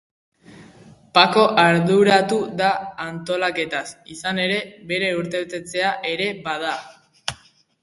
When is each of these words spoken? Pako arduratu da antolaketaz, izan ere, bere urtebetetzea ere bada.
Pako 1.17 1.43
arduratu 1.63 2.39
da 2.63 2.71
antolaketaz, 3.05 3.83
izan 4.17 4.41
ere, 4.47 4.59
bere 4.93 5.13
urtebetetzea 5.21 5.95
ere 6.17 6.29
bada. 6.51 6.75